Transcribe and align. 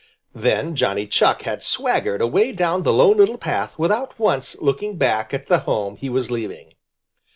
Then 0.33 0.75
Johnny 0.75 1.05
Chuck 1.05 1.43
had 1.43 1.61
swaggered 1.61 2.21
away 2.23 2.53
down 2.53 2.81
the 2.81 2.91
Lone 2.91 3.17
Little 3.17 3.37
Path 3.37 3.77
without 3.77 4.17
once 4.17 4.59
looking 4.59 4.97
back 4.97 5.31
at 5.31 5.45
the 5.45 5.59
home 5.59 5.95
he 5.95 6.09
was 6.09 6.31
leaving. 6.31 6.73